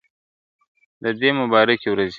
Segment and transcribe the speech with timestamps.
[1.03, 2.09] د دې مبارکې ورځي!.